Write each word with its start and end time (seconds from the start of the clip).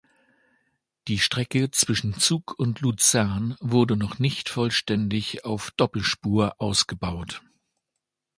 Die 1.07 1.19
Strecke 1.19 1.69
zwischen 1.69 2.17
Zug 2.17 2.57
und 2.57 2.81
Luzern 2.81 3.55
wurde 3.59 3.95
noch 3.95 4.17
nicht 4.17 4.49
vollständig 4.49 5.45
auf 5.45 5.69
Doppelspur 5.77 6.59
ausgebaut. 6.59 7.43